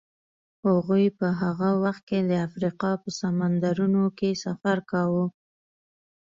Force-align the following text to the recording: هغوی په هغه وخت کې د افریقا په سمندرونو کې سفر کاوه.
هغوی 0.67 1.05
په 1.17 1.27
هغه 1.41 1.69
وخت 1.83 2.03
کې 2.09 2.19
د 2.29 2.31
افریقا 2.47 2.91
په 3.03 3.09
سمندرونو 3.19 4.03
کې 4.17 4.29
سفر 4.45 4.77
کاوه. 4.91 5.25